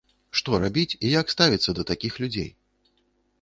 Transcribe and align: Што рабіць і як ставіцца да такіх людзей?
Што 0.39 0.59
рабіць 0.63 0.97
і 1.09 1.11
як 1.21 1.33
ставіцца 1.35 1.69
да 1.81 1.85
такіх 1.91 2.19
людзей? 2.25 2.49